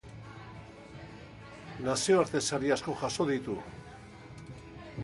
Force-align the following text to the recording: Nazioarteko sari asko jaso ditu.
Nazioarteko 1.89 2.43
sari 2.51 2.75
asko 2.79 2.97
jaso 3.05 3.31
ditu. 3.33 3.61